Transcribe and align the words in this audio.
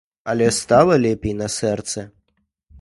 Але 0.31 0.47
стала 0.59 0.97
лепей 1.05 1.37
на 1.43 1.53
сэрцы. 1.59 2.09